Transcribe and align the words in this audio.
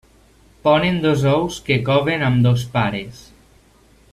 Ponen 0.67 0.97
dos 1.03 1.21
ous 1.35 1.53
que 1.67 1.77
coven 1.89 2.19
ambdós 2.31 2.61
pares. 2.77 3.17